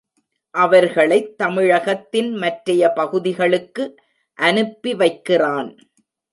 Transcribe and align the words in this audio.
அவர்களைத் 0.49 1.37
தமிழகத்தின் 1.37 2.33
மற்றைய 2.33 2.89
பகுதிகளுக்கு 2.89 3.95
அனுப்பி 4.33 4.93
வைக்கிறான். 4.93 5.77